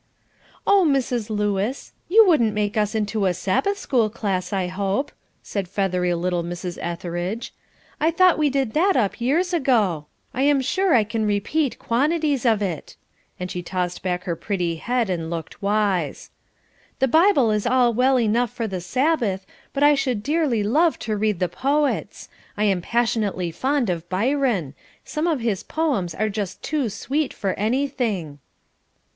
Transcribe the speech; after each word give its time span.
"Oh, 0.65 0.83
Mrs. 0.89 1.29
Lewis! 1.29 1.93
You 2.09 2.25
wouldn't 2.27 2.55
make 2.55 2.75
us 2.75 2.95
into 2.95 3.27
a 3.27 3.35
Sabbath 3.35 3.77
school 3.77 4.09
class, 4.09 4.51
I 4.51 4.65
hope," 4.65 5.11
said 5.43 5.67
feathery 5.67 6.11
little 6.15 6.43
Mrs. 6.43 6.79
Etheridge. 6.81 7.53
"I 7.99 8.09
thought 8.09 8.39
we 8.39 8.49
did 8.49 8.73
that 8.73 8.97
up 8.97 9.21
years 9.21 9.53
ago. 9.53 10.07
I 10.33 10.41
am 10.41 10.59
sure 10.59 10.95
I 10.95 11.03
can 11.03 11.27
repeat 11.27 11.77
quantities 11.77 12.47
of 12.47 12.63
it," 12.63 12.95
and 13.39 13.51
she 13.51 13.61
tossed 13.61 14.01
back 14.01 14.23
her 14.23 14.35
pretty 14.35 14.77
head 14.77 15.07
and 15.07 15.29
looked 15.29 15.61
wise. 15.61 16.31
"The 16.97 17.07
Bible 17.07 17.51
is 17.51 17.67
all 17.67 17.93
well 17.93 18.19
enough 18.19 18.49
for 18.51 18.65
the 18.65 18.81
Sabbath, 18.81 19.45
but 19.71 19.83
I 19.83 19.93
should 19.93 20.23
dearly 20.23 20.63
love 20.63 20.97
to 21.05 21.15
read 21.15 21.37
the 21.37 21.47
poets. 21.47 22.27
I 22.57 22.63
am 22.63 22.81
passionately 22.81 23.51
fond 23.51 23.87
of 23.91 24.09
Byron; 24.09 24.73
some 25.05 25.27
of 25.27 25.41
his 25.41 25.61
poems 25.61 26.15
are 26.15 26.27
just 26.29 26.63
too 26.63 26.89
sweet 26.89 27.31
for 27.35 27.53
anything." 27.53 28.39